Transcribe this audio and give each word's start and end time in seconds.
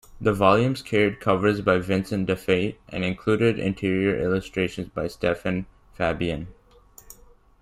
The 0.19 0.33
volumes 0.33 0.81
carried 0.81 1.19
covers 1.19 1.61
by 1.61 1.77
Vincent 1.77 2.27
DiFate 2.27 2.77
and 2.89 3.03
included 3.05 3.59
interior 3.59 4.19
illustrations 4.19 4.89
by 4.89 5.05
Stephen 5.05 5.67
Fabian. 5.93 6.47